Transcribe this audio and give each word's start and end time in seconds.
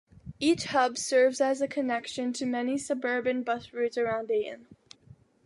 Each 0.39 0.63
hub 0.63 0.97
serves 0.97 1.39
as 1.39 1.61
a 1.61 1.67
connection 1.67 2.33
to 2.33 2.47
many 2.47 2.75
suburban 2.79 3.43
bus 3.43 3.71
routes 3.71 3.99
around 3.99 4.29
Dayton. 4.29 4.65